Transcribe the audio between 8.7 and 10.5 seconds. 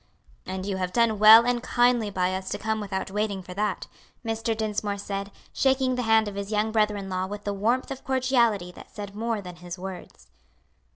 that said more than his words.